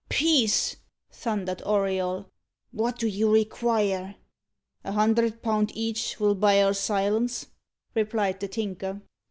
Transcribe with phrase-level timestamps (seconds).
[0.09, 0.77] "Peace!"
[1.11, 2.25] thundered Auriol.
[2.71, 4.15] "What do you require?"
[4.83, 7.45] "A hundred pound each'll buy our silence,"
[7.93, 8.99] replied the Tinker.